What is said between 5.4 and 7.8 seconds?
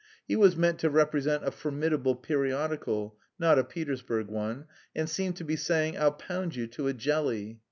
be saying, "I'll pound you to a jelly."